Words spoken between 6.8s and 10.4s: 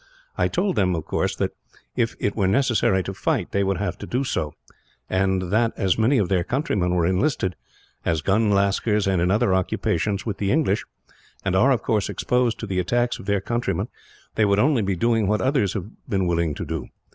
were enlisted, as gun lascars and in other occupations, with